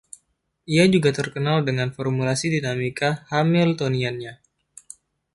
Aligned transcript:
Ia 0.75 0.85
juga 0.93 1.09
terkenal 1.19 1.57
dengan 1.67 1.89
formulasi 1.97 2.45
dinamika 2.55 3.09
Hamiltoniannya. 3.31 4.33